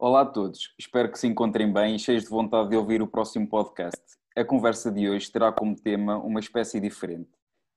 [0.00, 3.06] Olá a todos, espero que se encontrem bem e cheios de vontade de ouvir o
[3.08, 4.00] próximo podcast.
[4.36, 7.28] A conversa de hoje terá como tema uma espécie diferente.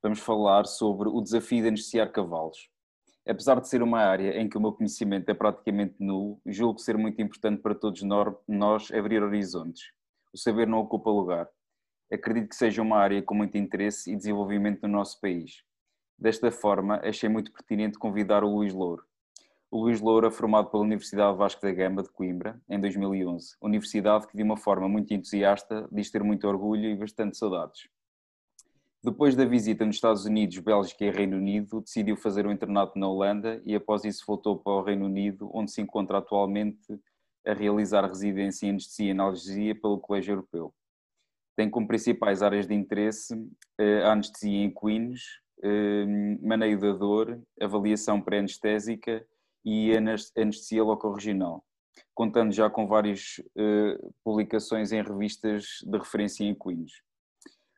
[0.04, 2.70] Vamos falar sobre o desafio de anestesiar cavalos.
[3.28, 6.96] Apesar de ser uma área em que o meu conhecimento é praticamente nulo, julgo ser
[6.96, 8.04] muito importante para todos
[8.48, 9.92] nós abrir horizontes.
[10.32, 11.50] O saber não ocupa lugar.
[12.14, 15.64] Acredito que seja uma área com muito interesse e desenvolvimento no nosso país.
[16.20, 19.04] Desta forma, achei muito pertinente convidar o Luís Louro
[19.72, 23.56] o Luís Loura, formado pela Universidade Vasco da Gama de Coimbra, em 2011.
[23.62, 27.88] Universidade que, de uma forma muito entusiasta, diz ter muito orgulho e bastante saudades.
[29.02, 33.08] Depois da visita nos Estados Unidos, Bélgica e Reino Unido, decidiu fazer um internato na
[33.08, 37.00] Holanda e, após isso, voltou para o Reino Unido, onde se encontra atualmente
[37.48, 40.74] a realizar residência em anestesia e analgesia pelo Colégio Europeu.
[41.56, 43.34] Tem como principais áreas de interesse
[43.80, 46.06] eh, a anestesia em equinos, eh,
[46.42, 49.26] maneio da dor, avaliação pré-anestésica
[49.64, 51.64] e anestesia locorregional,
[52.14, 56.92] contando já com várias uh, publicações em revistas de referência em equinos.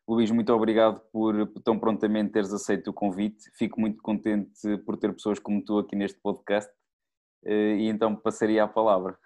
[0.07, 3.49] Luís, muito obrigado por tão prontamente teres aceito o convite.
[3.57, 6.69] Fico muito contente por ter pessoas como tu aqui neste podcast
[7.45, 9.17] uh, e então passaria a palavra.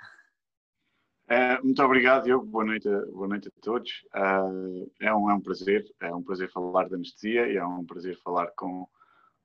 [1.30, 2.46] Uh, muito obrigado, Diogo.
[2.46, 3.92] Boa noite, boa noite a todos.
[4.16, 7.86] Uh, é, um, é um prazer, é um prazer falar de anestesia e é um
[7.86, 8.88] prazer falar com,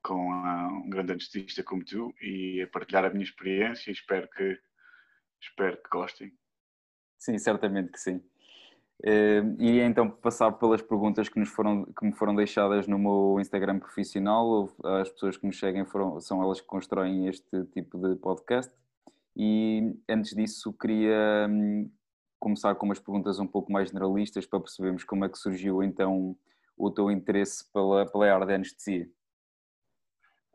[0.03, 4.59] com um grande anestesista como tu e a partilhar a minha experiência e espero que,
[5.41, 6.31] espero que gostem.
[7.17, 8.21] Sim, certamente que sim.
[8.99, 13.37] Uh, e então passar pelas perguntas que, nos foram, que me foram deixadas no meu
[13.39, 14.69] Instagram profissional.
[14.83, 18.73] As pessoas que nos seguem foram, são elas que constroem este tipo de podcast.
[19.35, 21.89] E antes disso, queria um,
[22.39, 26.37] começar com umas perguntas um pouco mais generalistas para percebermos como é que surgiu então
[26.77, 29.09] o teu interesse pela, pela área da anestesia.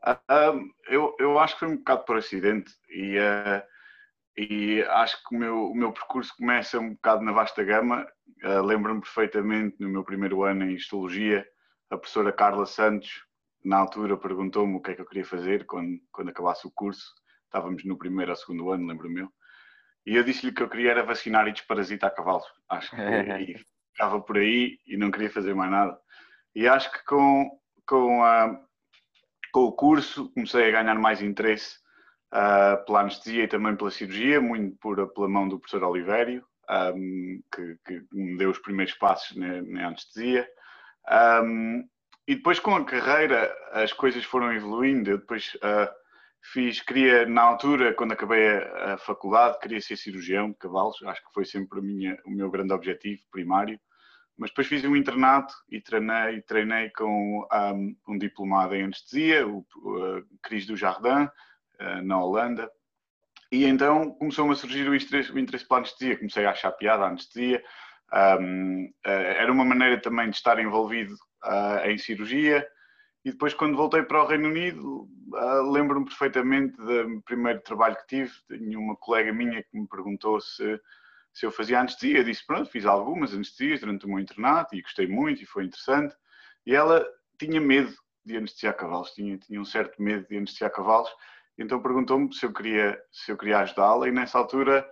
[0.05, 3.61] Uh, eu, eu acho que foi um bocado por acidente e, uh,
[4.37, 8.07] e acho que o meu, o meu percurso começa um bocado na vasta gama.
[8.43, 11.45] Uh, Lembro-me perfeitamente no meu primeiro ano em Histologia,
[11.89, 13.25] a professora Carla Santos,
[13.63, 17.13] na altura, perguntou-me o que é que eu queria fazer quando, quando acabasse o curso.
[17.43, 19.29] Estávamos no primeiro ou segundo ano, lembro-me eu.
[20.05, 22.45] E eu disse-lhe que eu queria era vacinar e desparasitar cavalos.
[22.69, 22.95] Acho que
[23.51, 25.99] e ficava por aí e não queria fazer mais nada.
[26.55, 27.49] E acho que com,
[27.85, 28.59] com a
[29.51, 31.77] com o curso comecei a ganhar mais interesse
[32.33, 36.43] uh, pela anestesia e também pela cirurgia, muito por, pela mão do professor Olivério,
[36.95, 40.47] um, que, que, me deu os primeiros passos na, na anestesia.
[41.43, 41.87] Um,
[42.27, 45.09] e depois com a carreira as coisas foram evoluindo.
[45.09, 45.91] Eu depois uh,
[46.53, 51.01] fiz, queria na altura, quando acabei a, a, faculdade, queria ser cirurgião de cavalos.
[51.03, 53.79] Acho que foi sempre minha, o meu grande objetivo primário.
[54.39, 59.65] Mas depois fiz um internato e treinei, treinei com um, um diplomado em anestesia, o,
[59.75, 62.71] o Cris do Jardim, uh, na Holanda.
[63.51, 66.17] E então começou-me a surgir o interesse, o interesse pela anestesia.
[66.17, 67.61] Comecei a achar piada a anestesia.
[68.39, 72.65] Um, uh, era uma maneira também de estar envolvido uh, em cirurgia.
[73.25, 75.05] E depois, quando voltei para o Reino Unido,
[75.69, 78.31] lembro-me perfeitamente do primeiro trabalho que tive.
[78.47, 80.79] Tinha uma colega minha que me perguntou se
[81.39, 85.07] se eu fazia anestesia, disse, pronto, fiz algumas anestesias durante o meu internato e gostei
[85.07, 86.13] muito e foi interessante.
[86.65, 87.07] E ela
[87.39, 87.95] tinha medo
[88.25, 91.09] de anestesiar cavalos, tinha, tinha um certo medo de anestesiar cavalos,
[91.57, 94.85] então perguntou-me se eu queria, se eu queria ajudá-la e nessa altura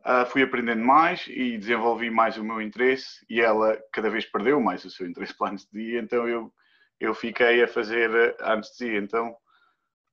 [0.00, 4.60] uh, fui aprendendo mais e desenvolvi mais o meu interesse e ela cada vez perdeu
[4.60, 6.52] mais o seu interesse pela anestesia, então eu,
[7.00, 8.98] eu fiquei a fazer a anestesia.
[8.98, 9.34] Então,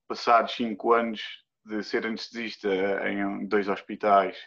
[0.07, 1.21] passados cinco anos
[1.65, 2.69] de ser anestesista
[3.09, 4.37] em dois hospitais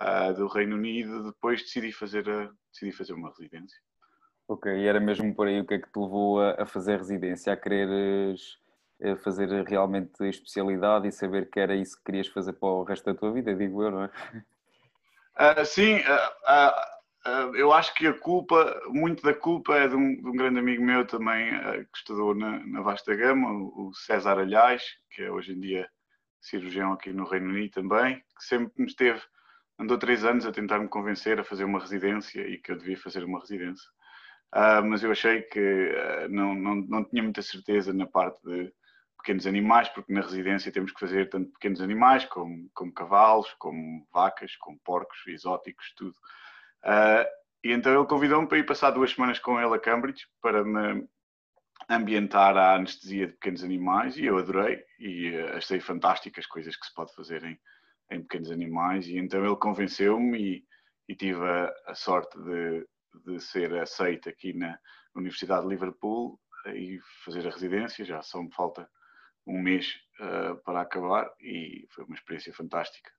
[0.00, 3.78] uh, do Reino Unido, depois decidi fazer, a, decidi fazer uma residência.
[4.48, 6.98] Ok, e era mesmo por aí o que é que te levou a, a fazer
[6.98, 8.58] residência, a quereres
[9.00, 13.04] eh, fazer realmente especialidade e saber que era isso que querias fazer para o resto
[13.04, 14.10] da tua vida, digo eu, não é?
[15.38, 20.28] Uh, sim, uh, eu acho que a culpa, muito da culpa é de um, de
[20.28, 21.50] um grande amigo meu também
[21.90, 25.88] que estudou na, na, Vasta Gama, o César Alhais, que é hoje em dia
[26.40, 29.20] cirurgião aqui no Reino Unido também, que sempre me esteve
[29.82, 32.96] andou três anos a tentar me convencer a fazer uma residência e que eu devia
[32.96, 33.88] fazer uma residência.
[34.54, 38.72] Uh, mas eu achei que uh, não, não, não tinha muita certeza na parte de
[39.18, 44.06] pequenos animais, porque na residência temos que fazer tanto pequenos animais como, como cavalos, como
[44.12, 46.14] vacas, como porcos, exóticos, tudo.
[46.84, 47.26] Uh,
[47.64, 51.06] e então ele convidou-me para ir passar duas semanas com ele a Cambridge para me
[51.88, 56.86] ambientar a anestesia de pequenos animais e eu adorei e achei fantásticas as coisas que
[56.86, 57.58] se pode fazer em,
[58.12, 60.64] em pequenos animais e então ele convenceu-me e,
[61.08, 62.86] e, tive a, a sorte de,
[63.24, 64.78] de, ser aceito aqui na
[65.14, 68.88] Universidade de Liverpool e fazer a residência, já só me falta
[69.46, 73.10] um mês uh, para acabar e foi uma experiência fantástica.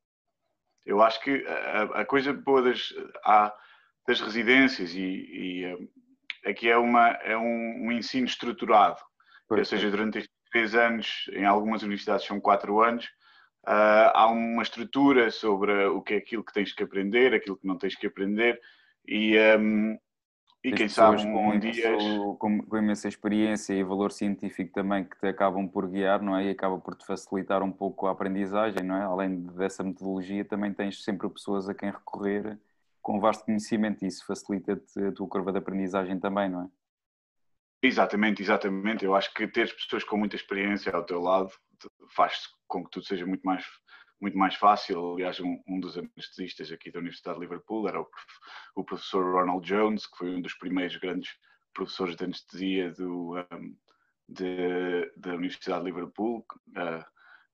[0.86, 2.94] Eu acho que a, a coisa boa das,
[3.26, 3.54] há,
[4.08, 5.90] das residências e, e
[6.44, 9.00] é que é, uma, é um, um ensino estruturado.
[9.48, 13.10] Pois Ou seja, durante estes três anos, em algumas universidades são quatro anos,
[13.64, 17.68] uh, há uma estrutura sobre o que é aquilo que tens que aprender, aquilo que
[17.68, 18.60] não tens que aprender
[19.08, 19.98] e, um,
[20.64, 21.98] e quem sabe um, com, dia...
[22.40, 26.46] com, com imensa experiência e valor científico também que te acabam por guiar, não é?
[26.46, 29.02] E acaba por te facilitar um pouco a aprendizagem, não é?
[29.02, 32.58] Além dessa metodologia, também tens sempre pessoas a quem recorrer
[33.02, 36.68] com vasto conhecimento e isso facilita-te a tua curva de aprendizagem também, não é?
[37.86, 39.04] Exatamente, exatamente.
[39.04, 41.52] Eu acho que ter pessoas com muita experiência ao teu lado
[42.16, 43.66] faz com que tudo seja muito mais
[44.22, 45.16] muito mais fácil.
[45.16, 48.08] Aliás, um, um dos anestesistas aqui da Universidade de Liverpool era o,
[48.76, 51.32] o, professor Ronald Jones, que foi um dos primeiros grandes
[51.74, 53.76] professores de anestesia do, um,
[54.30, 57.04] de, da Universidade de Liverpool, uh,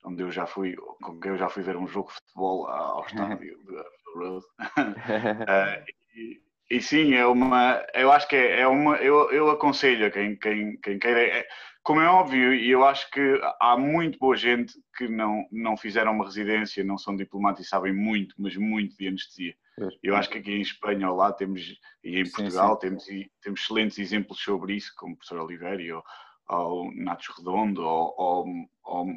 [0.06, 3.06] onde eu já fui, com quem eu já fui ver um jogo de futebol ao
[3.08, 3.84] estádio de
[4.16, 4.46] Road.
[4.78, 10.06] uh, e, e sim, é uma, eu acho que é, é uma, eu, eu aconselho
[10.06, 11.48] a quem, quem, quem queira, é,
[11.82, 16.12] como é óbvio, e eu acho que há muito boa gente que não, não fizeram
[16.12, 19.56] uma residência, não são diplomatas e sabem muito, mas muito de anestesia.
[20.04, 21.62] Eu acho que aqui em Espanha ou lá temos,
[22.04, 22.80] e em Portugal sim, sim.
[22.80, 26.04] Temos, temos excelentes exemplos sobre isso, como o professor Oliveira ou,
[26.50, 28.46] ou Nacho Redondo, ou, ou,
[28.84, 29.08] ou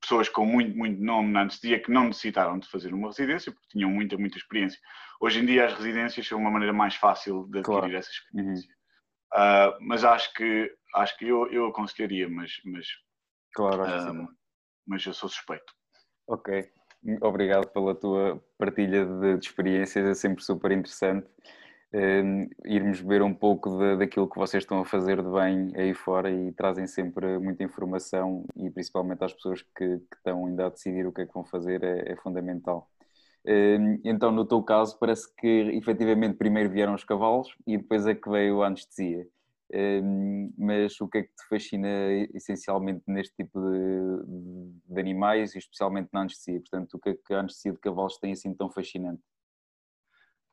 [0.00, 3.68] pessoas com muito, muito nome na anestesia que não necessitaram de fazer uma residência porque
[3.68, 4.80] tinham muita, muita experiência.
[5.20, 7.96] Hoje em dia as residências são uma maneira mais fácil de adquirir claro.
[7.96, 8.68] essa experiência.
[8.68, 8.80] Uhum.
[9.32, 12.86] Uh, mas acho que acho que eu, eu aconselharia, mas, mas,
[13.54, 14.28] claro, uh,
[14.86, 15.72] mas eu sou suspeito.
[16.26, 16.68] Ok,
[17.22, 21.28] obrigado pela tua partilha de, de experiências, é sempre super interessante
[21.94, 25.94] uh, irmos ver um pouco de, daquilo que vocês estão a fazer de bem aí
[25.94, 30.70] fora e trazem sempre muita informação e principalmente às pessoas que, que estão ainda a
[30.70, 32.88] decidir o que é que vão fazer é, é fundamental.
[33.44, 38.14] Uh, então, no teu caso, parece que efetivamente primeiro vieram os cavalos e depois é
[38.14, 39.26] que veio a anestesia.
[39.72, 41.88] Uh, mas o que é que te fascina
[42.34, 46.60] essencialmente neste tipo de, de, animais e especialmente na anestesia?
[46.60, 49.22] Portanto, o que é que a anestesia de cavalos tem assim tão fascinante?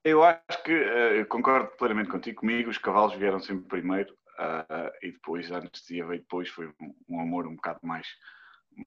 [0.08, 2.40] Eu acho que uh, concordo plenamente contigo.
[2.40, 6.48] Comigo, os cavalos vieram sempre primeiro uh, e depois a anestesia veio depois.
[6.48, 8.08] Foi um, um amor um bocado mais.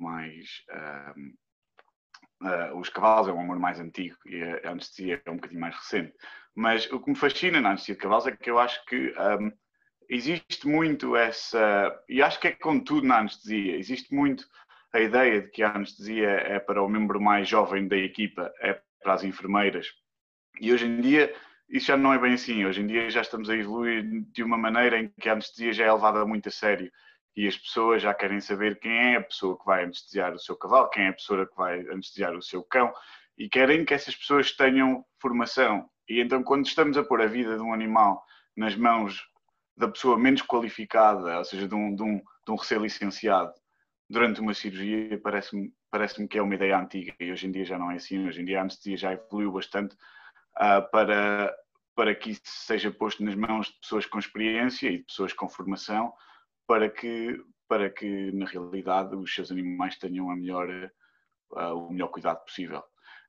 [0.00, 0.64] mais
[2.40, 5.76] uh, os cavalos é um amor mais antigo e a anestesia é um bocadinho mais
[5.76, 6.14] recente.
[6.54, 9.52] Mas o que me fascina na anestesia de cavalos é que eu acho que um,
[10.08, 12.02] existe muito essa.
[12.08, 13.76] E acho que é com tudo na anestesia.
[13.76, 14.46] Existe muito
[14.90, 18.80] a ideia de que a anestesia é para o membro mais jovem da equipa, é
[19.02, 19.86] para as enfermeiras
[20.60, 21.34] e hoje em dia
[21.68, 22.64] isso já não é bem assim.
[22.64, 25.84] Hoje em dia já estamos a evoluir de uma maneira em que a anestesia já
[25.84, 26.90] é levada muito a sério
[27.36, 30.56] e as pessoas já querem saber quem é a pessoa que vai anestesiar o seu
[30.56, 32.92] cavalo, quem é a pessoa que vai anestesiar o seu cão
[33.38, 35.88] e querem que essas pessoas tenham formação.
[36.08, 38.24] E então, quando estamos a pôr a vida de um animal
[38.56, 39.22] nas mãos
[39.76, 43.52] da pessoa menos qualificada, ou seja, de um, de um, de um recém-licenciado,
[44.10, 47.78] durante uma cirurgia, parece-me parece que é uma ideia antiga e hoje em dia já
[47.78, 48.26] não é assim.
[48.26, 49.96] Hoje em dia a anestesia já evoluiu bastante
[50.54, 51.54] para,
[51.94, 55.48] para que isso seja posto nas mãos de pessoas com experiência e de pessoas com
[55.48, 56.12] formação,
[56.66, 60.68] para que, para que na realidade os seus animais tenham a melhor,
[61.52, 62.82] uh, o melhor cuidado possível.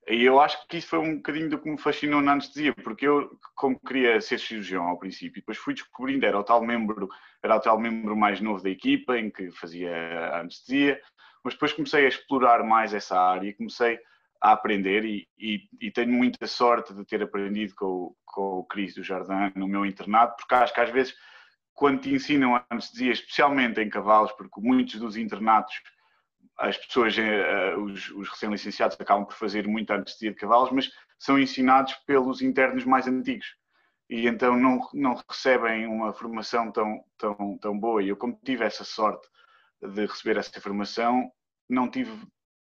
[0.07, 3.07] E eu acho que isso foi um bocadinho do que me fascinou na anestesia, porque
[3.07, 7.07] eu, como queria ser cirurgião ao princípio, depois fui descobrindo, era o tal membro,
[7.43, 11.00] era o tal membro mais novo da equipa, em que fazia a anestesia,
[11.43, 14.00] mas depois comecei a explorar mais essa área e comecei
[14.41, 18.95] a aprender e, e, e, tenho muita sorte de ter aprendido com, com o Cris
[18.95, 21.15] do Jardim no meu internato, porque acho que às vezes
[21.74, 25.75] quando te ensinam anestesia, especialmente em cavalos, porque muitos dos internatos,
[26.57, 31.39] as pessoas, eh, os, os recém-licenciados acabam por fazer muita anestesia de cavalos, mas são
[31.39, 33.48] ensinados pelos internos mais antigos
[34.12, 38.03] e então não, não recebem uma formação tão, tão, tão boa.
[38.03, 39.25] E eu, como tive essa sorte
[39.81, 41.31] de receber essa formação,
[41.69, 42.12] não tive,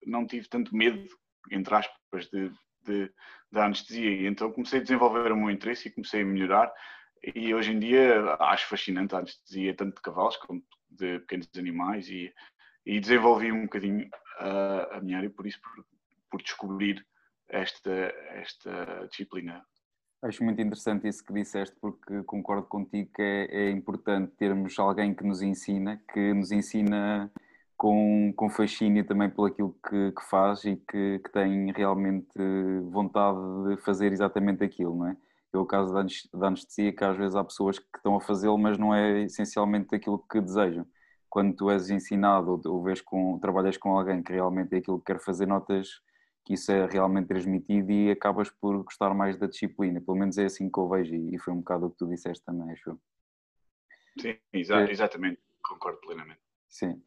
[0.05, 1.09] não tive tanto medo
[1.51, 2.51] entre aspas, de,
[2.86, 3.12] de,
[3.51, 4.10] da anestesia.
[4.12, 6.74] E então comecei a desenvolver o meu interesse e comecei a melhorar.
[7.36, 12.08] E hoje em dia acho fascinante a anestesia, tanto de cavalos como de pequenos animais.
[12.10, 12.34] E,
[12.86, 15.86] e desenvolvi um bocadinho a, minha área por isso, por,
[16.31, 17.05] por descobrir
[17.48, 19.63] esta, esta disciplina.
[20.22, 25.13] Acho muito interessante isso que disseste, porque concordo contigo que é, é importante termos alguém
[25.13, 27.31] que nos ensina, que nos ensina
[27.79, 32.27] com, com fascínio também pelo aquilo que, que faz e que, que, tem realmente
[32.91, 35.17] vontade de fazer exatamente aquilo, não é?
[35.53, 38.77] É o caso da anestesia, que às vezes há pessoas que estão a fazê-lo, mas
[38.77, 40.86] não é essencialmente aquilo que desejam.
[41.29, 45.13] Quando tu és ensinado ou, vês com, trabalhas com alguém que realmente é aquilo que
[45.13, 46.01] quer fazer, notas
[46.43, 50.01] que isso é realmente transmitido e acabas por gostar mais da disciplina.
[50.01, 52.43] Pelo menos é assim que eu vejo e foi um bocado o que tu disseste
[52.43, 53.00] também, acho.
[54.19, 54.91] Sim, exa é.
[54.91, 56.41] exatamente, concordo plenamente.
[56.67, 57.01] Sim.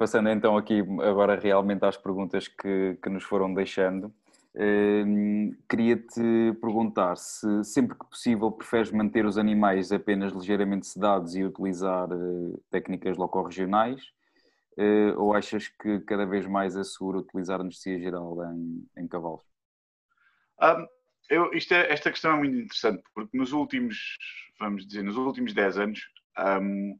[0.00, 4.10] Passando então aqui agora realmente às perguntas que, que nos foram deixando,
[4.54, 5.04] eh,
[5.68, 12.08] queria-te perguntar se sempre que possível preferes manter os animais apenas ligeiramente sedados e utilizar
[12.10, 14.00] eh, técnicas locorregionais
[14.78, 19.44] eh, ou achas que cada vez mais é seguro utilizar anestesia geral em, em cavalos?
[20.62, 20.86] Um,
[21.28, 24.16] eu, é, esta questão é muito interessante porque nos últimos,
[24.58, 26.00] vamos dizer, nos últimos 10 anos
[26.62, 26.98] um,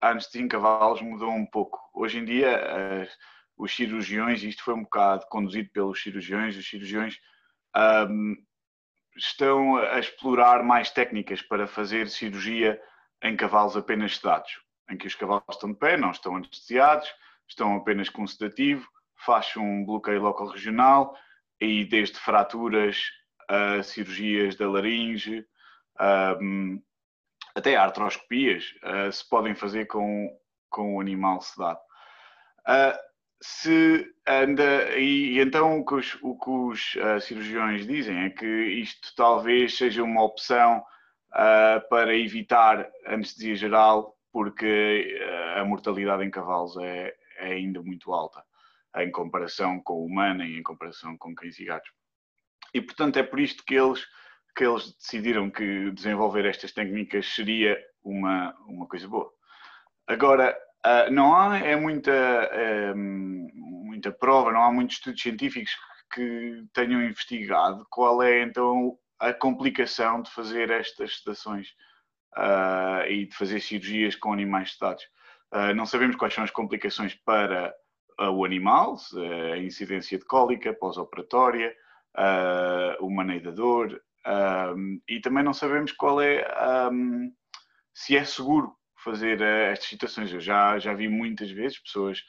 [0.00, 1.78] a anestesia em cavalos mudou um pouco.
[1.92, 3.08] Hoje em dia,
[3.56, 7.18] os cirurgiões, isto foi um bocado conduzido pelos cirurgiões, os cirurgiões
[8.08, 8.36] um,
[9.16, 12.80] estão a explorar mais técnicas para fazer cirurgia
[13.22, 14.58] em cavalos apenas sedados,
[14.90, 17.12] em que os cavalos estão de pé, não estão anestesiados,
[17.46, 21.14] estão apenas com sedativo, faz um bloqueio local regional
[21.60, 23.02] e desde fraturas
[23.48, 25.44] a cirurgias da laringe,
[26.40, 26.80] um,
[27.54, 30.36] até artroscopias uh, se podem fazer com,
[30.68, 31.78] com o animal sedado.
[32.60, 33.10] Uh,
[33.42, 38.30] se anda, e, e, então o que os, o que os uh, cirurgiões dizem é
[38.30, 40.84] que isto talvez seja uma opção
[41.88, 45.16] para evitar anestesia geral, porque
[45.54, 48.42] a mortalidade em cavalos é, é ainda muito alta
[48.96, 51.88] em comparação com o humana e em comparação com cães e gatos.
[52.74, 54.04] E portanto é por isto que eles
[54.56, 59.30] que eles decidiram que desenvolver estas técnicas seria uma, uma coisa boa.
[60.06, 65.76] Agora, uh, não há é muita, é, muita prova, não há muitos estudos científicos
[66.12, 71.68] que tenham investigado qual é então a complicação de fazer estas sedações
[72.36, 75.04] uh, e de fazer cirurgias com animais sedados.
[75.52, 77.74] Uh, não sabemos quais são as complicações para
[78.32, 78.98] o animal,
[79.54, 81.74] a incidência de cólica pós-operatória,
[83.00, 86.44] o maneio da dor, um, e também não sabemos qual é
[86.92, 87.32] um,
[87.94, 90.32] se é seguro fazer uh, estas situações.
[90.32, 92.22] Eu já, já vi muitas vezes pessoas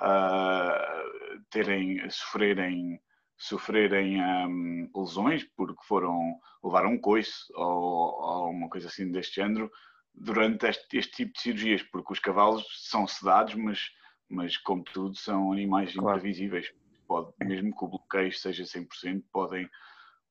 [0.00, 3.00] uh, terem, sofrerem,
[3.36, 9.70] sofrerem um, lesões porque foram levar um coice ou, ou, uma coisa assim deste género
[10.14, 13.90] durante este, este, tipo de cirurgias, porque os cavalos são sedados, mas,
[14.28, 16.18] mas como tudo, são animais claro.
[16.18, 16.72] imprevisíveis.
[17.06, 19.70] Pode, mesmo que o bloqueio seja 100%, podem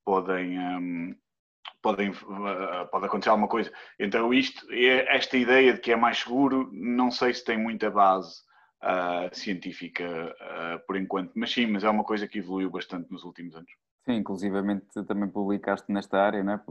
[0.08, 1.16] podem, um,
[1.82, 3.70] podem uh, pode acontecer alguma coisa.
[4.00, 8.42] Então isto, esta ideia de que é mais seguro, não sei se tem muita base
[8.82, 13.26] uh, científica uh, por enquanto, mas sim, mas é uma coisa que evoluiu bastante nos
[13.26, 13.70] últimos anos.
[14.06, 16.62] Sim, inclusivamente também publicaste nesta área, né?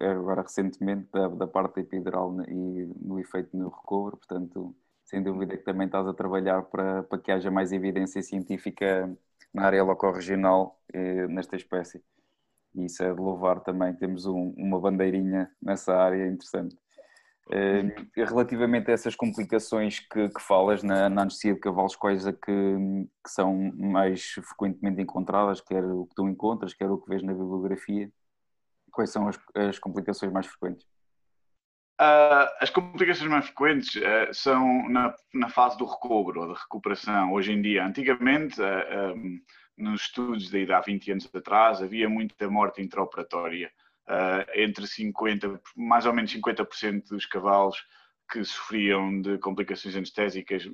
[0.00, 4.74] agora recentemente, da, da parte epidural e no efeito no recobro, portanto,
[5.04, 9.16] sem dúvida que também estás a trabalhar para, para que haja mais evidência científica
[9.54, 12.02] na área local-regional eh, nesta espécie
[12.74, 16.76] e isso é de louvar também, temos um, uma bandeirinha nessa área interessante.
[17.48, 22.32] Uh, relativamente a essas complicações que, que falas na, na, anestesia de cavalos, quais é
[22.32, 27.22] que, que, são mais frequentemente encontradas, quer o que tu encontras, quer o que vês
[27.22, 28.10] na bibliografia?
[28.92, 30.86] Quais são as, as complicações mais frequentes?
[32.00, 37.32] Uh, as complicações mais frequentes uh, são na, na, fase do recobro da recuperação.
[37.32, 39.38] Hoje em dia, antigamente, um,
[39.82, 43.70] nos estudos de há 20 anos atrás, havia muita morte intraoperatória.
[44.08, 47.76] Uh, entre 50, mais ou menos 50% dos cavalos
[48.30, 50.68] que sofriam de complicações anestésicas,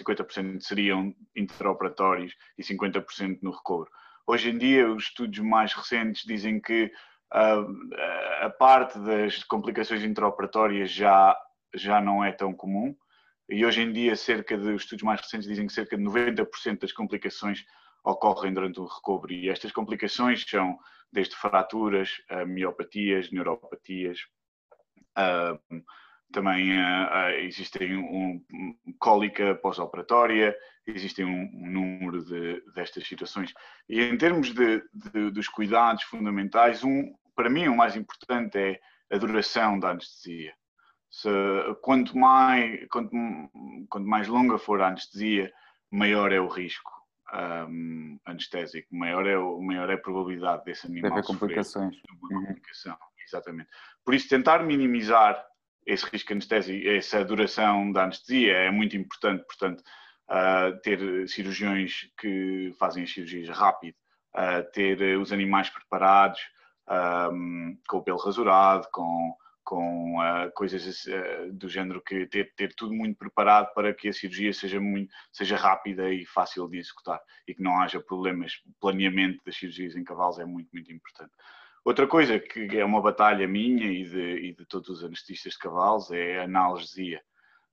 [0.00, 3.90] 50% seriam intraoperatórios e 50% no recobro.
[4.26, 6.90] Hoje em dia, os estudos mais recentes dizem que
[7.32, 7.94] uh,
[8.40, 11.36] a parte das complicações intraoperatórias já,
[11.74, 12.96] já não é tão comum.
[13.48, 16.80] E hoje em dia, cerca de, os estudos mais recentes dizem que cerca de 90%
[16.80, 17.64] das complicações
[18.04, 19.32] ocorrem durante o recobro.
[19.32, 20.78] E estas complicações são
[21.12, 22.10] desde fraturas,
[22.46, 24.18] miopatias, neuropatias,
[26.34, 28.44] também uh, existem um,
[28.98, 33.52] cólica pós-operatória, existem um, um número de, destas situações.
[33.88, 38.80] E em termos de, de, dos cuidados fundamentais, um, para mim o mais importante é
[39.10, 40.52] a duração da anestesia.
[41.08, 41.28] Se,
[41.80, 43.10] quanto, mais, quanto,
[43.88, 45.52] quanto mais longa for a anestesia,
[45.88, 46.93] maior é o risco
[47.34, 51.96] um, anestésico, maior é, maior é a probabilidade desse animal Deve complicações.
[52.20, 52.46] uma uhum.
[52.46, 52.96] complicação.
[53.26, 53.68] Exatamente.
[54.04, 55.44] Por isso, tentar minimizar
[55.86, 59.82] esse risco anestésico, essa duração da anestesia é muito importante, portanto,
[60.30, 63.96] uh, ter cirurgiões que fazem as cirurgias rápido,
[64.36, 66.40] uh, ter os animais preparados,
[67.32, 69.34] um, com o pelo rasurado, com,
[69.64, 74.12] com uh, coisas uh, do género que ter, ter tudo muito preparado para que a
[74.12, 78.52] cirurgia seja, muito, seja rápida e fácil de executar e que não haja problemas.
[78.66, 81.32] O planeamento das cirurgias em cavalos é muito, muito importante.
[81.84, 85.58] Outra coisa que é uma batalha minha e de, e de todos os anestesistas de
[85.58, 87.22] cavalos é a analgesia.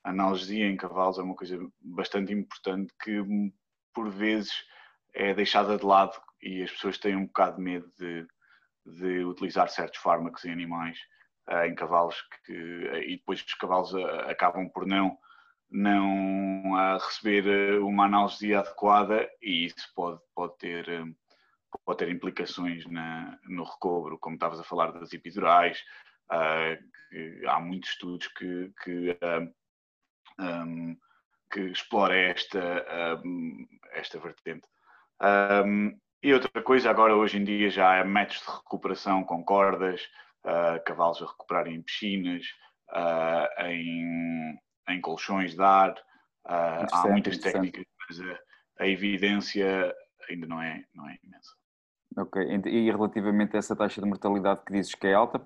[0.03, 3.23] A analgesia em cavalos é uma coisa bastante importante que
[3.93, 4.65] por vezes
[5.13, 8.25] é deixada de lado e as pessoas têm um bocado de medo de,
[8.85, 10.97] de utilizar certos fármacos em animais
[11.65, 15.17] em cavalos que, uh, e depois os cavalos uh, acabam por não
[15.73, 20.85] não receber uma analgesia adequada e isso pode, pode, ter,
[21.85, 25.81] pode ter implicações na, no recobro, como estavas a falar das epidurais,
[26.29, 29.17] há muitos estudos que, que,
[30.37, 30.97] um,
[31.49, 32.85] que explora esta,
[33.93, 34.67] esta vertente.
[35.21, 40.07] Um, e outra coisa, agora hoje em dia já há métodos de recuperação com cordas,
[40.45, 42.45] uh, cavalos a recuperarem em piscinas,
[42.91, 45.91] uh, em, em colchões de ar.
[46.45, 49.93] Uh, há muitas técnicas, mas a, a, evidência
[50.29, 51.51] ainda não é, não é imensa.
[52.17, 55.39] Ok, e relativamente a essa taxa de mortalidade que dizes que é alta,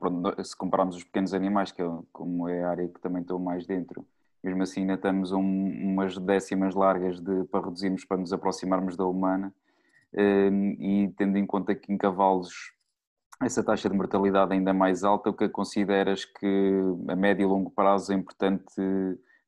[0.44, 3.68] se compararmos os pequenos animais, que é, como é a área que também estou mais
[3.68, 4.08] dentro,
[4.44, 9.06] mesmo assim ainda estamos um, umas décimas largas de, para reduzirmos, para nos aproximarmos da
[9.06, 9.54] humana,
[10.80, 12.75] e tendo em conta que em cavalos
[13.42, 17.70] essa taxa de mortalidade ainda mais alta, o que consideras que a médio e longo
[17.70, 18.82] prazo é importante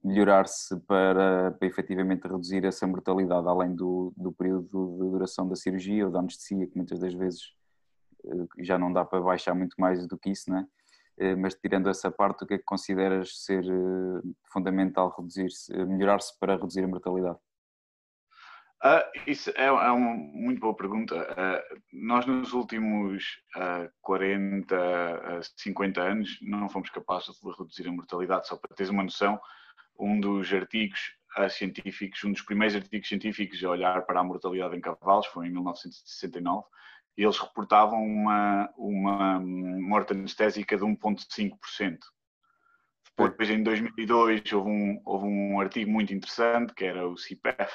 [0.04, 6.06] melhorar-se para, para efetivamente reduzir essa mortalidade, além do, do período de duração da cirurgia
[6.06, 7.54] ou da anestesia, que muitas das vezes
[8.26, 10.68] eh, já não dá para baixar muito mais do que isso, né?
[11.40, 14.22] mas tirando essa parte, o que é que consideras ser eh,
[14.54, 17.40] fundamental reduzir-se, melhorar-se para reduzir a mortalidade?
[18.84, 21.16] Uh, isso é, é, uma muito boa pergunta.
[21.16, 23.24] Uh, nós, nos últimos
[23.56, 28.48] uh, 40, 50 anos, não fomos capazes de reduzir a mortalidade.
[28.48, 29.40] Só para teres uma noção,
[30.00, 31.16] um dos artigos
[31.50, 35.52] científicos, um dos primeiros artigos científicos a olhar para a mortalidade em cavalos foi em
[35.52, 36.66] 1969
[37.16, 41.98] e eles reportavam uma, uma morte anestésica de 1,5%.
[43.20, 47.74] Depois, em 2002, houve um, houve um artigo muito interessante que era o CPF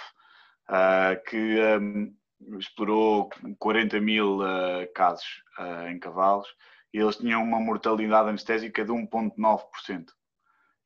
[0.68, 2.14] uh, que um,
[2.58, 6.48] explorou 40 mil uh, casos uh, em cavalos
[6.92, 10.06] e eles tinham uma mortalidade anestésica de 1,9%.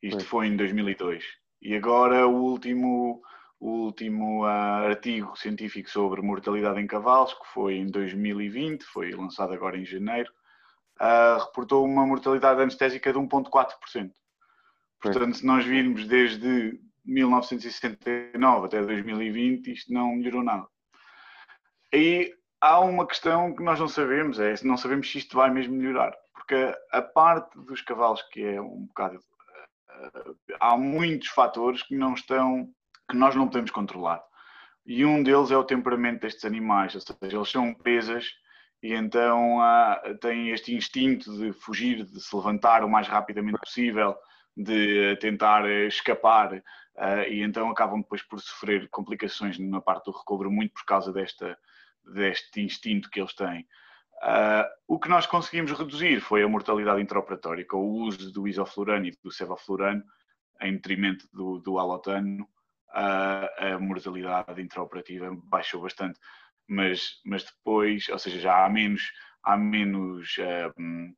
[0.03, 1.25] Isto foi em 2002.
[1.61, 3.23] E agora o último,
[3.59, 9.77] o último artigo científico sobre mortalidade em cavalos, que foi em 2020, foi lançado agora
[9.77, 10.31] em janeiro,
[11.41, 14.13] reportou uma mortalidade anestésica de 1,4%.
[15.01, 20.67] Portanto, se nós virmos desde 1969 até 2020, isto não melhorou nada.
[21.93, 25.75] Aí há uma questão que nós não sabemos, é não sabemos se isto vai mesmo
[25.75, 29.21] melhorar, porque a parte dos cavalos que é um bocado
[29.91, 32.69] eh, há muitos fatores que não estão
[33.09, 34.23] que nós não podemos controlar.
[34.85, 38.33] E um deles é o temperamento destes animais, ou seja, eles são presas
[38.83, 39.59] e então
[40.21, 44.17] têm este instinto de fugir, de se levantar o mais rapidamente possível,
[44.57, 46.63] de tentar escapar
[46.97, 51.13] uh, e então acabam depois por sofrer complicações na parte do recobro muito por causa
[51.13, 51.59] desta,
[52.05, 53.67] deste instinto que eles têm.
[54.23, 59.07] Uh, o que nós conseguimos reduzir foi a mortalidade intraoperatória com o uso do isoflurano
[59.07, 60.03] e do cevoflurano
[60.63, 62.49] em detrimento do, do alotano.
[62.89, 66.19] Uh, a mortalidade intraoperativa baixou bastante,
[66.67, 71.15] mas, mas depois, ou seja, já há menos, há menos uh,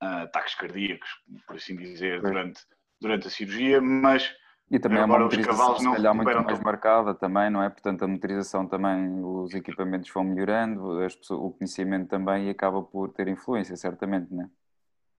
[0.00, 1.08] ataques cardíacos,
[1.46, 2.62] por assim dizer, durante,
[3.00, 4.34] durante a cirurgia, mas
[4.70, 7.70] e também Agora, há uma motorização se calhar muito mais marcada também, não é?
[7.70, 13.28] Portanto, a motorização também, os equipamentos vão melhorando, pessoas, o conhecimento também acaba por ter
[13.28, 14.48] influência, certamente, não é?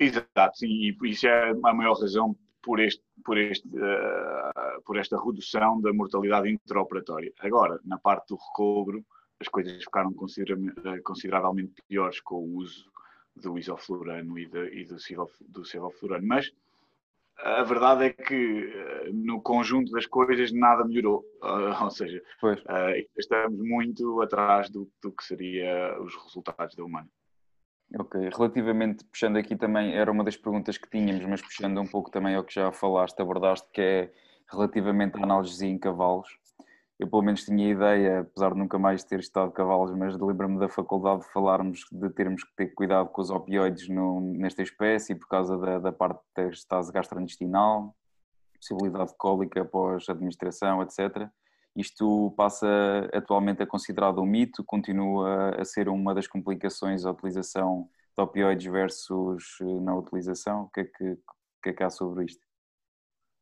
[0.01, 5.17] Exato, sim, e isso é a maior razão por, este, por, este, uh, por esta
[5.23, 7.33] redução da mortalidade intraoperatória.
[7.41, 9.05] Agora, na parte do recobro,
[9.41, 12.91] as coisas ficaram eh, consideravelmente piores com o uso
[13.37, 16.53] do isoflurano e, de, e do, cevoflurano, mas
[17.39, 21.25] a verdade é que eh, no conjunto das coisas nada melhorou.
[21.43, 27.09] Uh, ou seja, uh, estamos muito atrás do, do, que seria os resultados da humana.
[27.99, 32.11] Ok, relativamente, puxando aqui também, era uma das perguntas que tínhamos, mas puxando um pouco
[32.11, 34.13] também ao que já falaste, abordaste, que é
[34.51, 36.29] relativamente à analgesia em cavalos
[36.99, 40.69] eu pelo menos tinha ideia, apesar de nunca mais ter estado cavalos, mas lembro-me da
[40.69, 45.29] faculdade de falarmos de termos que ter cuidado com os opioides no, nesta espécie por
[45.29, 47.95] causa da, da parte da estase gastrointestinal,
[48.57, 51.29] possibilidade de cólica após administração, etc.
[51.77, 52.67] Isto passa
[53.13, 58.67] atualmente a considerado um mito, continua a ser uma das complicações a utilização de opioides
[58.67, 60.63] versus eh, na utilização?
[60.63, 61.17] O que é que,
[61.63, 62.45] que, é que há sobre isto?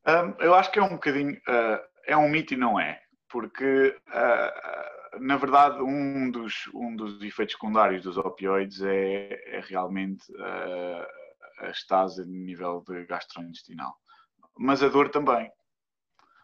[0.07, 3.97] Um, eu acho que é um bocadinho, uh, é um mito e não é, porque
[4.09, 11.07] uh, na verdade um dos, um dos efeitos secundários dos opioides é, é realmente uh,
[11.61, 13.95] a estase a nível de gastrointestinal,
[14.59, 15.51] mas a dor também.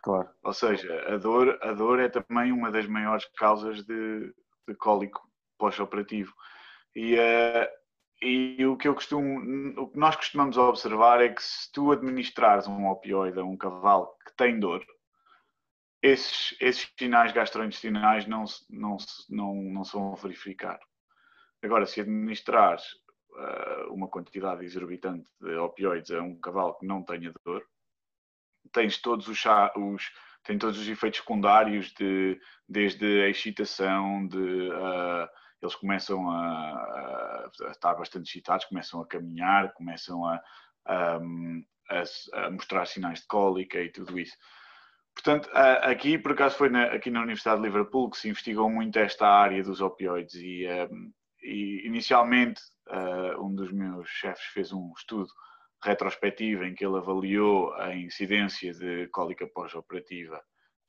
[0.02, 0.28] Claro.
[0.42, 4.34] Ou seja, a dor, a dor é também uma das maiores causas de,
[4.66, 5.22] de cólico
[5.58, 6.32] pós-operativo.
[6.96, 7.68] E, uh,
[8.20, 12.66] e o que eu costumo, o que nós costumamos observar é que se tu administrares
[12.66, 14.84] um opioide a um cavalo que tem dor,
[16.02, 18.96] esses, esses sinais gastrointestinais não, não,
[19.30, 20.80] não, não se vão verificar.
[21.62, 22.84] Agora, se administrares
[23.30, 27.64] uh, uma quantidade exorbitante de opioides a um cavalo que não tenha dor,
[28.72, 29.40] tens todos os,
[29.76, 30.10] os
[30.44, 35.28] tem todos os efeitos secundários de, desde a excitação, de uh,
[35.62, 40.42] eles começam a, a, estar bastante excitados, começam a caminhar, começam a,
[40.84, 41.20] a,
[42.32, 44.36] a, mostrar sinais de cólica e tudo isso.
[45.14, 48.98] Portanto, aqui, por acaso, foi na, aqui na Universidade de Liverpool que se investigou muito
[48.98, 50.66] esta área dos opioides e,
[51.42, 52.60] e inicialmente
[53.38, 55.28] um dos meus chefes fez um estudo
[55.82, 60.40] retrospectivo em que ele avaliou a incidência de cólica pós-operativa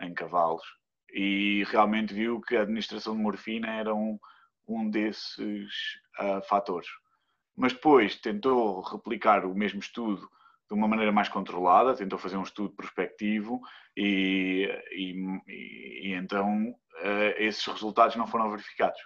[0.01, 0.63] em cavalos
[1.11, 4.19] e realmente viu que a administração de morfina era um,
[4.67, 5.71] um desses
[6.19, 6.87] uh, fatores.
[7.55, 10.27] Mas depois tentou replicar o mesmo estudo
[10.69, 13.61] de uma maneira mais controlada, tentou fazer um estudo prospectivo
[13.95, 15.13] e, e,
[15.47, 18.99] e então uh, esses resultados não foram verificados.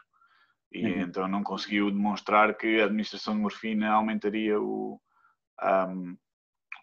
[0.71, 1.01] E uhum.
[1.01, 4.99] então não conseguiu demonstrar que a administração de morfina aumentaria o,
[5.63, 6.17] um,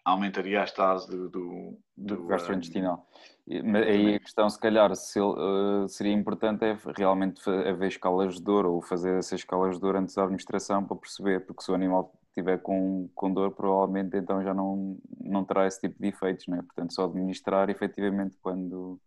[0.03, 3.07] aumentaria a estase do, do, do gastrointestinal.
[3.47, 8.43] Um, aí a questão, se calhar, se, uh, seria importante é realmente haver escalas de
[8.43, 11.75] dor ou fazer essas escalas de dor antes da administração para perceber, porque se o
[11.75, 16.45] animal estiver com, com dor, provavelmente então já não, não terá esse tipo de efeitos,
[16.47, 16.61] não é?
[16.61, 18.99] Portanto, só administrar efetivamente quando,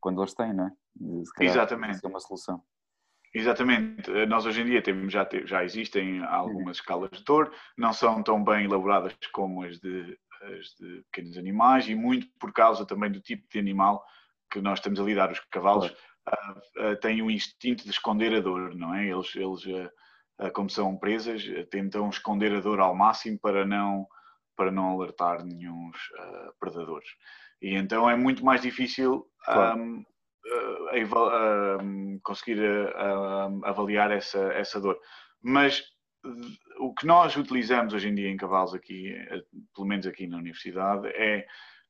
[0.00, 0.54] quando eles têm, é?
[1.36, 2.04] Calhar, Exatamente.
[2.04, 2.62] é uma solução.
[3.32, 4.10] Exatamente.
[4.26, 8.42] Nós hoje em dia temos, já, já existem algumas escalas de dor, não são tão
[8.42, 13.20] bem elaboradas como as de, as de pequenos animais e muito por causa também do
[13.20, 14.04] tipo de animal
[14.50, 15.30] que nós estamos a lidar.
[15.30, 16.60] Os cavalos claro.
[16.76, 19.06] uh, uh, têm um instinto de esconder a dor, não é?
[19.06, 19.90] Eles, eles uh,
[20.54, 24.06] como são presas, tentam esconder a dor ao máximo para não,
[24.56, 25.90] para não alertar nenhum
[26.58, 27.08] predadores.
[27.60, 29.80] E então é muito mais difícil claro.
[29.82, 30.04] um,
[32.22, 32.58] conseguir
[33.64, 34.98] avaliar essa, essa dor.
[35.42, 35.82] Mas
[36.78, 39.42] o que nós utilizamos hoje em dia em cavalos aqui, eh,
[39.74, 41.46] pelo menos aqui na universidade, é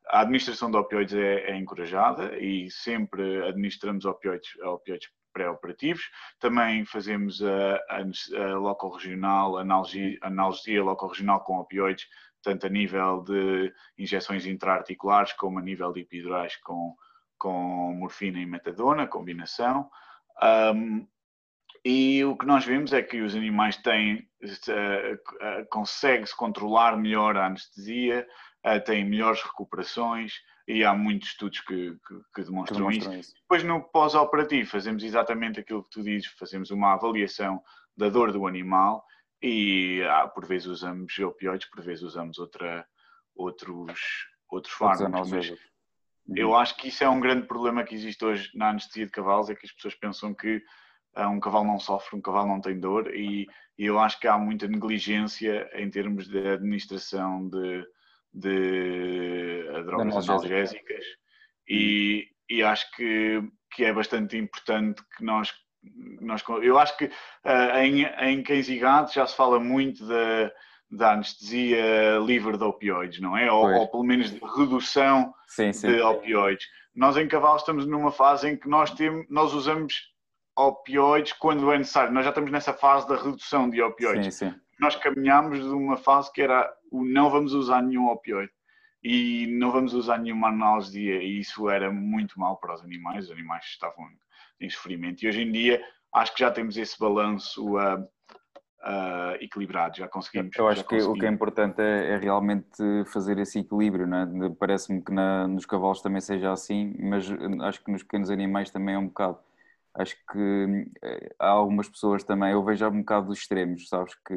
[0.09, 6.03] a administração de opioides é, é encorajada e sempre administramos opioides, opioides pré-operativos.
[6.39, 12.07] Também fazemos a, a, a local-regional, analgesia, local-regional com opioides,
[12.43, 16.95] tanto a nível de injeções intraarticulares como a nível de epidurais com,
[17.39, 19.91] com morfina e metadona, combinação.
[20.75, 21.07] Um,
[21.85, 27.37] e o que nós vemos é que os animais têm, uh, uh, consegue-se controlar melhor
[27.37, 28.27] a anestesia,
[28.67, 30.35] uh, têm melhores recuperações
[30.71, 33.31] e há muitos estudos que, que, que demonstram, que demonstram isso.
[33.31, 33.35] isso.
[33.43, 37.61] Depois no pós-operativo fazemos exatamente aquilo que tu dizes, fazemos uma avaliação
[37.97, 39.05] da dor do animal
[39.43, 42.87] e ah, por vezes usamos opioides, por vezes usamos outra,
[43.35, 44.01] outros,
[44.49, 45.31] outros fármacos.
[45.31, 45.55] Mas
[46.37, 49.51] eu acho que isso é um grande problema que existe hoje na anestesia de cavalos,
[49.51, 50.63] é que as pessoas pensam que
[51.17, 54.29] ah, um cavalo não sofre, um cavalo não tem dor e, e, eu acho que
[54.29, 57.85] há muita negligência em termos de administração de,
[58.33, 61.05] de drogas analgésicas
[61.69, 65.53] e, e, acho que, que é bastante importante que nós,
[66.21, 70.53] nós eu acho que uh, em, em cães e gatos já se fala muito da,
[70.91, 73.51] da anestesia livre de opioides, não é?
[73.51, 75.89] Ou, ou pelo menos de redução sim, sim.
[75.89, 76.67] de opioides.
[76.95, 80.11] Nós em cavalos estamos numa fase em que nós, temos, nós usamos
[80.59, 82.13] opioides quando é necessário.
[82.13, 84.35] Nós já estamos nessa fase da redução de opioides.
[84.35, 84.61] Sim, sim.
[84.81, 88.53] Nós caminhamos de uma fase que era o não vamos usar nenhum opioide
[89.03, 93.31] e não vamos usar nenhuma analgesia e isso era muito mal para os animais, os
[93.31, 94.07] animais estavam
[94.61, 95.83] em sofrimento e hoje em dia
[96.15, 100.57] acho que já temos esse balanço uh, uh, equilibrado, já conseguimos.
[100.57, 104.51] Eu acho que o que é importante é, é realmente fazer esse equilíbrio, é?
[104.59, 107.27] parece-me que na, nos cavalos também seja assim, mas
[107.63, 109.39] acho que nos pequenos animais também é um bocado
[109.95, 114.35] acho que eh, há algumas pessoas também, eu vejo um bocado dos extremos, sabes, que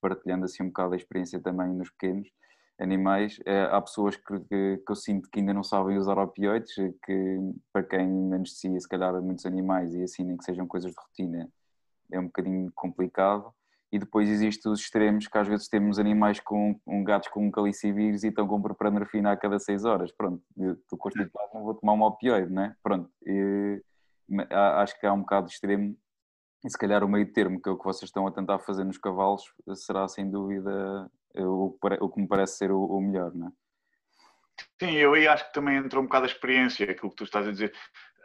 [0.00, 2.28] partilhando assim um bocado a experiência também nos pequenos
[2.78, 6.74] animais, é, há pessoas que, que, que, eu sinto que ainda não sabem usar opioides,
[7.04, 7.38] que
[7.72, 11.48] para quem anestesia se calhar muitos animais e assim nem que sejam coisas de rotina
[12.10, 13.52] é um bocadinho complicado
[13.90, 17.50] e depois existem os extremos que às vezes temos animais com um gatos com um
[17.50, 20.10] calicivírus e estão com propranorfina a cada 6 horas.
[20.12, 22.74] Pronto, estou constipado, não vou tomar um opioide, né?
[22.82, 23.82] Pronto, e,
[24.50, 25.96] acho que há um bocado de extremo
[26.64, 28.84] e se calhar o meio termo que é o que vocês estão a tentar fazer
[28.84, 29.42] nos cavalos
[29.74, 33.50] será sem dúvida o, o que me parece ser o, o melhor, não é?
[34.80, 37.46] Sim, eu aí acho que também entra um bocado a experiência, aquilo que tu estás
[37.46, 37.72] a dizer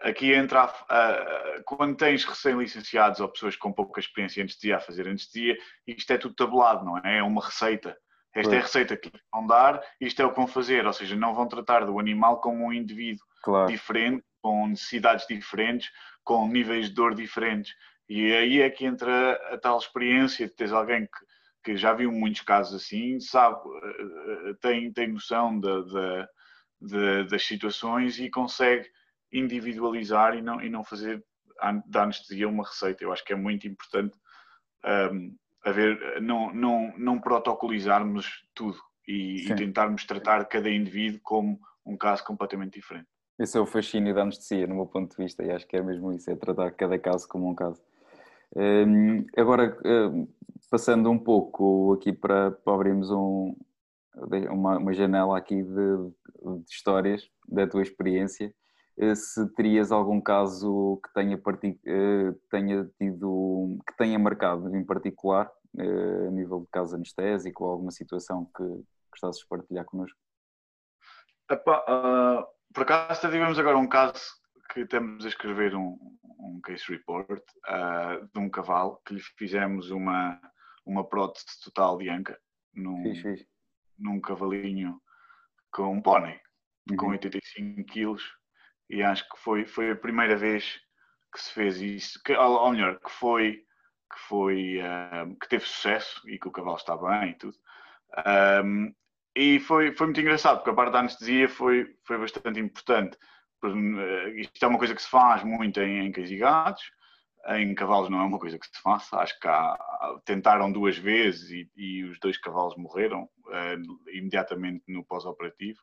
[0.02, 4.82] aqui entra a, a, quando tens recém-licenciados ou pessoas com pouca experiência em anestesia a
[4.82, 7.18] fazer anestesia, isto é tudo tabulado, não é?
[7.18, 7.98] É uma receita.
[8.40, 11.16] Esta é a receita que vão dar, isto é o que vão fazer, ou seja,
[11.16, 13.68] não vão tratar do animal como um indivíduo claro.
[13.68, 15.92] diferente, com necessidades diferentes,
[16.24, 17.74] com níveis de dor diferentes.
[18.08, 21.26] E aí é que entra a tal experiência de teres alguém que,
[21.64, 26.28] que já viu muitos casos assim, sabe, eh, eh, tem, tem noção de, de,
[26.82, 28.88] de, das situações e consegue
[29.32, 31.24] individualizar e não, e não fazer
[31.88, 33.04] da anestesia uma receita.
[33.04, 34.18] Eu acho que é muito importante
[35.12, 35.36] um,
[35.68, 38.78] haver, não, não, não protocolizarmos tudo
[39.08, 43.08] e, e, tentarmos tratar cada indivíduo como um caso completamente diferente.
[43.40, 45.82] Esse é o fascínio da anestesia, no meu ponto de vista, e acho que é
[45.82, 47.82] mesmo isso, é tratar cada caso como um caso.
[48.56, 50.28] Um, agora, um,
[50.72, 53.56] passando um pouco aqui para, para abrirmos um,
[54.50, 58.54] uma, uma janela aqui de, de histórias da tua experiência,
[58.98, 61.40] eh, se terias algum caso que tenha,
[61.86, 67.92] eh, tenha tido, que tenha marcado em particular, a nível de caso anestésico ou alguma
[67.92, 68.64] situação que
[69.12, 70.18] gostasses de partilhar connosco?
[71.50, 74.22] Epá, uh, por acaso tivemos agora um caso
[74.74, 75.98] que temos a escrever um,
[76.40, 80.40] um case report uh, de um cavalo que lhe fizemos uma,
[80.86, 82.38] uma prótese total de anca
[82.74, 83.04] num,
[83.98, 85.02] num cavalinho
[85.72, 86.40] com um pônei
[86.90, 86.98] uhum.
[86.98, 88.24] com 85 quilos
[88.90, 90.80] e acho que foi, foi a primeira vez
[91.34, 93.67] que se fez isso, que, ou melhor, que foi
[94.12, 94.80] que foi
[95.26, 97.58] um, que teve sucesso e que o cavalo está bem e tudo.
[98.64, 98.94] Um,
[99.36, 103.18] e foi, foi muito engraçado, porque a parte da anestesia foi, foi bastante importante.
[103.64, 106.84] Eh, isto é uma coisa que se faz muito em, em cães e gatos,
[107.50, 109.18] em cavalos não é uma coisa que se faça.
[109.18, 109.78] Acho que há,
[110.26, 115.80] tentaram duas vezes e, e, os dois cavalos morreram uh, imediatamente no pós-operativo.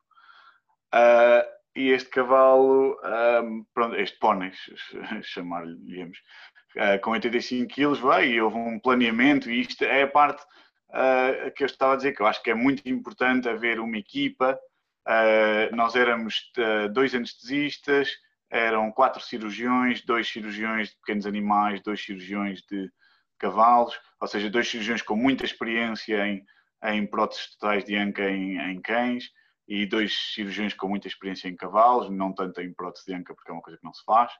[0.93, 2.97] Uh, e este cavalo,
[3.43, 4.51] um, pronto, este pônei,
[5.23, 6.11] chamar-lhe,
[6.77, 10.43] uh, com 85 quilos, veio e houve um planeamento e isto é a parte
[10.89, 13.97] uh, que eu estava a dizer, que eu acho que é muito importante haver uma
[13.97, 14.57] equipa.
[15.07, 16.51] Uh, nós éramos
[16.93, 18.09] dois anestesistas,
[18.49, 22.91] eram quatro cirurgiões, dois cirurgiões de pequenos animais, dois cirurgiões de
[23.37, 26.43] cavalos, ou seja, dois cirurgiões com muita experiência em,
[26.83, 29.25] em próteses totais de anca em, em cães,
[29.67, 33.49] e dois cirurgiões com muita experiência em cavalos, não tanto em prótese de anca, porque
[33.49, 34.31] é uma coisa que não se faz.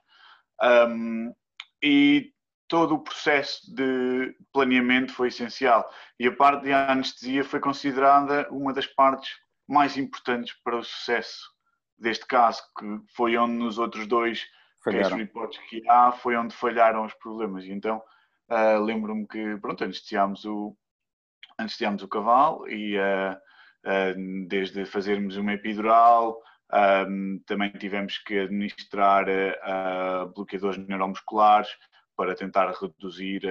[0.62, 1.32] Um,
[1.82, 2.32] e
[2.68, 5.88] todo o processo de planeamento foi essencial.
[6.18, 9.30] E a parte de anestesia foi considerada uma das partes
[9.68, 11.50] mais importantes para o sucesso
[11.98, 14.44] deste caso, que foi onde nos outros dois
[14.84, 17.64] case reports que há, foi onde falharam os problemas.
[17.64, 18.02] E então
[18.50, 20.76] uh, lembro-me que, pronto, anestesiámos o,
[21.58, 26.40] anestesiámos o cavalo e uh, desde fazermos uma epidural,
[27.46, 29.26] também tivemos que administrar
[29.62, 31.70] ah, bloqueadores neuromusculares
[32.16, 33.42] para tentar reduzir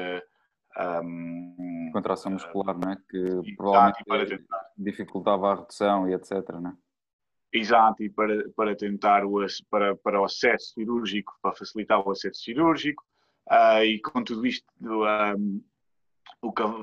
[0.76, 1.02] a
[1.94, 2.98] contração muscular, não é?
[3.10, 4.46] que provavelmente
[4.78, 6.50] dificultava a redução e etc.
[6.62, 6.74] Não é?
[7.54, 9.38] Exato, e para, para tentar o,
[9.70, 13.02] para, para o acesso cirúrgico, para facilitar o acesso cirúrgico,
[13.50, 15.62] uh, e com tudo isto um,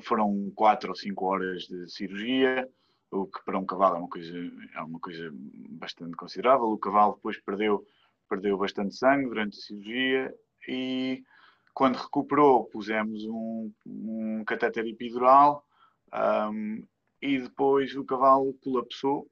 [0.00, 2.66] foram quatro ou cinco horas de cirurgia,
[3.12, 4.34] o que para um cavalo é uma coisa,
[4.74, 6.66] é uma coisa bastante considerável.
[6.66, 7.86] O cavalo depois perdeu,
[8.28, 10.34] perdeu bastante sangue durante a cirurgia
[10.66, 11.22] e
[11.74, 15.64] quando recuperou pusemos um, um catéter epidural
[16.50, 16.82] um,
[17.20, 19.28] e depois o cavalo colapsou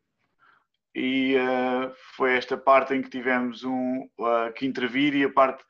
[0.95, 5.65] e uh, foi esta parte em que tivemos um, uh, que intervir e a parte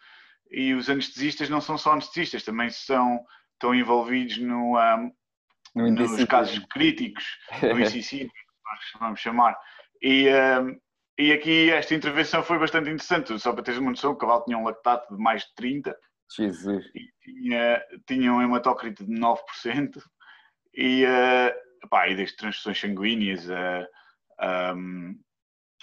[0.51, 5.12] e os anestesistas não são só anestesistas, também são, estão envolvidos no, um,
[5.74, 7.24] no nos casos críticos
[7.61, 8.24] do ICC,
[8.64, 9.56] nós vamos chamar.
[10.02, 10.78] E, um,
[11.18, 14.56] e aqui esta intervenção foi bastante interessante, só para teres uma noção, o cavalo tinha
[14.56, 15.96] um lactato de mais de 30
[16.37, 16.87] Jesus.
[16.94, 20.02] e tinha, tinha um hematócrito de 9%
[20.74, 25.18] e, uh, pá, e das transfusões sanguíneas, uh, um,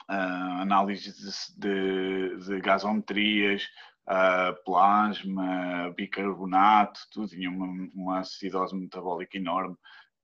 [0.10, 3.67] uh, análises de, de, de gasometrias,
[4.08, 9.76] uh, plasma, bicarbonato, tudo, tinha uma, uma acidose metabólica enorme.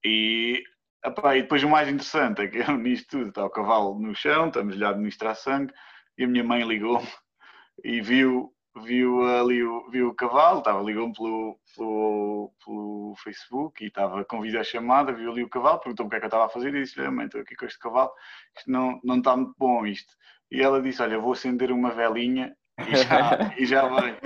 [0.03, 0.63] E,
[1.05, 4.47] e depois o mais interessante é que eu, nisto tudo, está o cavalo no chão,
[4.47, 5.73] estamos-lhe a administrar sangue,
[6.17, 7.01] e a minha mãe ligou
[7.83, 13.87] e viu viu ali o, viu o cavalo, estava ligando pelo, pelo, pelo Facebook e
[13.87, 16.49] estava com chamada viu ali o cavalo, perguntou-me o que é que eu estava a
[16.49, 18.11] fazer e disse-lhe, mãe, estou aqui com este cavalo,
[18.57, 20.11] isto não, não está muito bom isto.
[20.49, 24.17] E ela disse, olha, vou acender uma velinha e já, e já vai.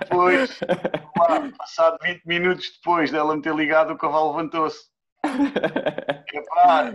[0.00, 0.60] depois,
[1.18, 4.88] lá, passado 20 minutos depois dela me ter ligado, o cavalo levantou-se.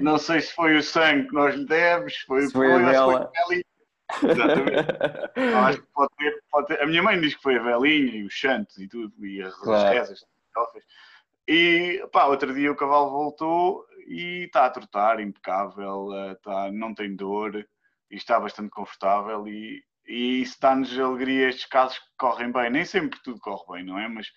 [0.01, 2.91] não sei se foi o sangue que nós lhe demos, foi, se foi, foi, a
[2.91, 3.31] dela.
[3.45, 3.61] Foi
[4.23, 5.55] Exatamente.
[5.55, 8.23] acho que pode ter, pode ter, A minha mãe diz que foi a velinha e
[8.23, 9.93] os santos e tudo, e as, claro.
[9.93, 10.25] rezas.
[11.47, 17.15] E pá, outro dia o cavalo voltou e está a trotar, impecável, está, não tem
[17.15, 17.55] dor
[18.09, 22.69] e está bastante confortável e, e isso dá-nos alegria estes casos que correm bem.
[22.69, 24.07] Nem sempre tudo corre bem, não é?
[24.07, 24.31] Mas,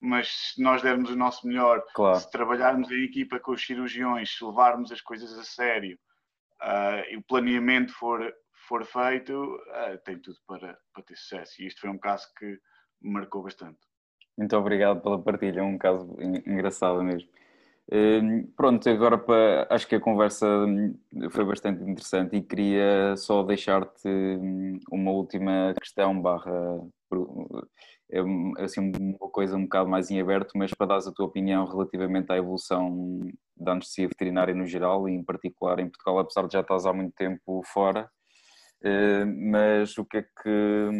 [0.00, 2.18] mas se nós dermos o nosso melhor, claro.
[2.18, 5.98] se trabalharmos em equipa com os cirurgiões, se levarmos as coisas a sério
[6.62, 8.32] uh, e o planeamento for,
[8.68, 11.62] for feito, uh, tem tudo para, para ter sucesso.
[11.62, 12.46] E isto foi um caso que
[13.00, 13.78] me marcou bastante.
[14.36, 17.28] Muito obrigado pela partilha, é um caso engraçado mesmo.
[17.90, 20.94] Hum, pronto, agora para, acho que a conversa hum,
[21.30, 26.52] foi bastante interessante e queria só deixar-te hum, uma última questão barra
[28.10, 28.20] é
[28.62, 32.30] assim uma coisa um bocado mais em aberto, mas para dar a tua opinião relativamente
[32.32, 33.20] à evolução
[33.56, 36.92] da anestesia veterinária no geral e em particular em Portugal, apesar de já estás há
[36.92, 38.10] muito tempo fora,
[39.50, 40.90] mas o que é que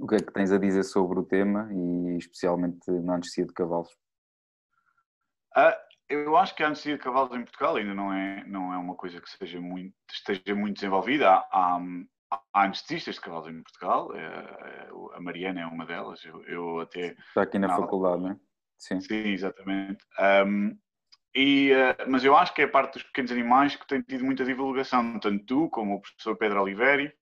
[0.00, 3.52] o que é que tens a dizer sobre o tema e especialmente na anestesia de
[3.52, 3.90] cavalos?
[5.56, 5.74] Uh,
[6.08, 8.94] eu acho que a anestesia de cavalos em Portugal ainda não é, não é uma
[8.94, 11.30] coisa que seja muito, esteja muito desenvolvida.
[11.30, 11.80] Há, há,
[12.52, 16.24] há anestesistas de cavalos em Portugal, é, é, a Mariana é uma delas.
[16.24, 17.16] Eu, eu até.
[17.28, 18.36] Está aqui na, faculdade, não é?
[18.78, 19.00] Sim.
[19.00, 20.04] Sim, exatamente.
[20.46, 20.76] Um,
[21.34, 24.24] e, uh, mas eu acho que é a parte dos pequenos animais que tem tido
[24.24, 27.12] muita divulgação, tanto tu como o professor Pedro Oliveira,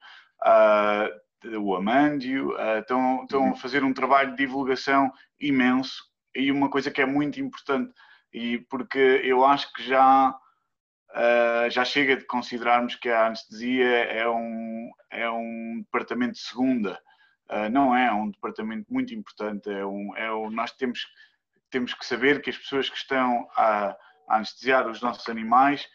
[0.44, 3.52] uh, o Amândio, uh, estão, estão uhum.
[3.52, 6.02] a fazer um trabalho de divulgação imenso
[6.34, 7.92] e uma coisa que é muito importante
[8.32, 14.28] e porque eu acho que já, uh, já chega de considerarmos que a anestesia é
[14.28, 16.98] um, é um departamento de segunda.
[17.50, 19.70] Uh, não é, é um departamento muito importante.
[19.70, 21.06] É um, é um, nós temos,
[21.70, 23.96] temos que saber que as pessoas que estão a,
[24.28, 25.86] a anestesiar os nossos animais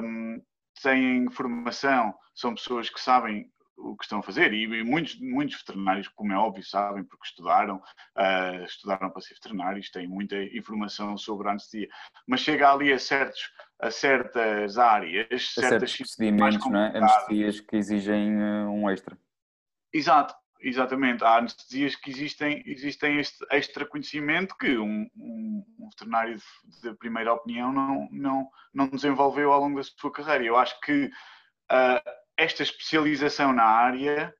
[0.00, 0.40] um,
[0.80, 4.52] têm formação, são pessoas que sabem o que estão a fazer.
[4.52, 9.90] E muitos, muitos veterinários, como é óbvio, sabem porque estudaram, uh, estudaram para ser veterinários,
[9.90, 11.88] têm muita informação sobre a anestesia.
[12.26, 16.96] Mas chega ali a, certos, a certas áreas, a certos procedimentos, não é?
[16.96, 19.18] anestesias que exigem uh, um extra.
[19.92, 20.34] Exato.
[20.58, 26.80] Exatamente, há anestesias que existem, existem este extra conhecimento que um, um, um veterinário de,
[26.80, 30.44] de, primeira opinião não, não, não desenvolveu ao longo da sua carreira.
[30.44, 34.34] Eu acho que uh, esta especialização na área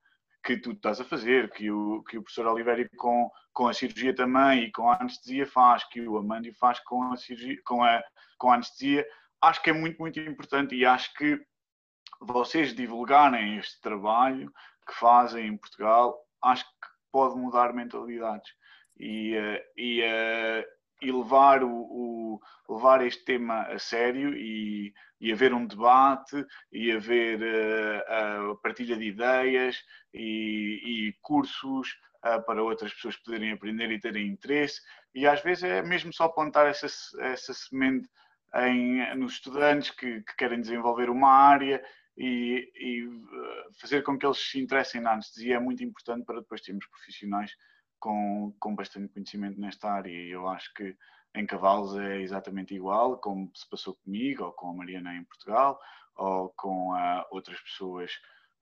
[0.45, 4.15] que tu estás a fazer, que o, que o professor Oliveira com, com a cirurgia
[4.15, 8.03] também e com a anestesia faz, que o Amandio faz com a, cirurgia, com, a,
[8.39, 9.05] com a anestesia,
[9.43, 11.41] acho que é muito, muito importante e acho que
[12.21, 14.53] vocês divulgarem este trabalho
[14.87, 18.51] que fazem em Portugal, acho que pode mudar mentalidades.
[18.99, 20.67] E, eh, e, eh,
[21.01, 26.91] e levar, o, o, levar este tema a sério e, e haver um debate e
[26.93, 29.77] haver uh, a partilha de ideias
[30.13, 34.81] e, e cursos uh, para outras pessoas poderem aprender e terem interesse.
[35.15, 36.87] E às vezes é mesmo só plantar essa,
[37.21, 38.09] essa semente
[38.55, 41.83] em, nos estudantes que, que querem desenvolver uma área
[42.17, 43.09] e, e,
[43.79, 47.53] fazer com que eles se interessem na anestesia é muito importante para depois termos profissionais
[47.99, 50.97] com, com bastante conhecimento nesta área e eu acho que
[51.35, 55.79] em cavalos é exatamente igual, como se passou comigo, ou com a Mariana em Portugal,
[56.17, 58.11] ou com uh, outras pessoas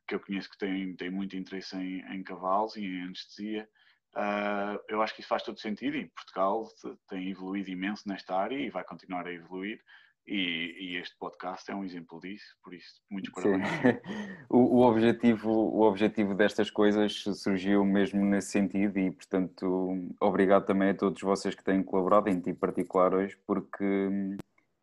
[0.09, 3.69] que eu conheço que têm, têm muito interesse em, em cavalos e em anestesia.
[4.15, 6.69] Uh, eu acho que isso faz todo sentido e Portugal
[7.09, 9.81] tem evoluído imenso nesta área e vai continuar a evoluir.
[10.27, 13.69] E, e, este podcast é um exemplo disso, por isso, muitos parabéns.
[14.49, 20.91] o, o, objetivo, o objetivo destas coisas surgiu mesmo nesse sentido e, portanto, obrigado também
[20.91, 24.39] a todos vocês que têm colaborado, em ti em particular hoje, porque hum,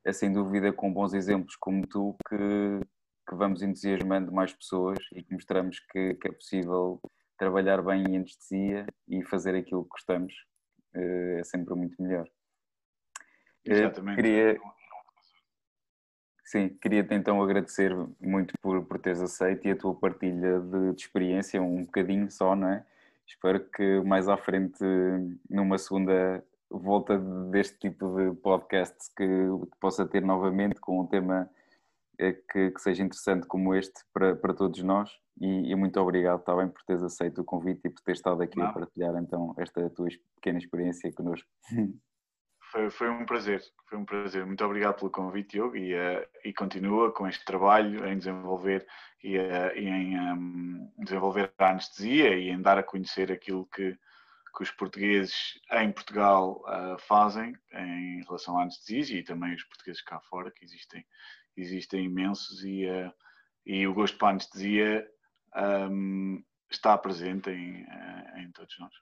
[0.06, 2.80] é sem dúvida com bons exemplos como tu que,
[3.28, 7.02] que vamos entusiasmando mais pessoas e que mostramos que, que é possível
[7.36, 10.34] trabalhar bem em anestesia e fazer aquilo que gostamos.
[10.94, 12.28] Eh, é sempre muito melhor.
[13.66, 14.16] Eh, Exatamente.
[14.16, 14.60] Queria,
[16.52, 21.02] Sim, queria-te então agradecer muito por, por teres aceito e a tua partilha de, de,
[21.02, 22.86] experiência, um bocadinho só, não é?
[23.26, 24.84] Espero que mais à frente,
[25.50, 27.18] numa segunda volta
[27.50, 31.50] deste tipo de podcast, que, que possa ter novamente com um tema
[32.20, 36.44] eh, que, que, seja interessante como este para, para todos nós e, e, muito obrigado
[36.44, 38.66] também por teres aceito o convite e por teres estado aqui Não.
[38.66, 41.48] a partilhar então esta tua pequena experiência connosco.
[42.72, 44.46] Foi, foi, um prazer, foi um prazer.
[44.46, 48.88] Muito obrigado pelo convite, Diogo, e, uh, e continua com este trabalho em desenvolver
[49.22, 54.00] e, uh, e em um, desenvolver a anestesia e em dar a conhecer aquilo que,
[54.56, 60.02] que os portugueses em Portugal uh, fazem em relação à anestesia e também os portugueses
[60.02, 61.06] cá fora, que existem,
[61.58, 62.86] existem imensos, e,
[63.66, 65.06] e o gosto para a anestesia
[65.90, 67.86] um, está presente em,
[68.38, 68.94] em todos nós.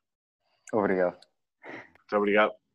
[0.74, 1.20] Obrigado.
[1.63, 2.68] Muito obrigado.